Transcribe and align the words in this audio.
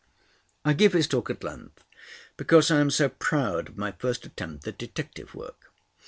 I 0.65 0.73
give 0.73 0.93
this 0.93 1.05
talk 1.05 1.29
at 1.29 1.43
length, 1.43 1.83
because 2.35 2.71
I 2.71 2.79
am 2.79 2.89
so 2.89 3.07
proud 3.07 3.69
of 3.69 3.77
my 3.77 3.91
first 3.91 4.25
attempt 4.25 4.67
at 4.67 4.79
detective 4.79 5.35
work. 5.35 5.71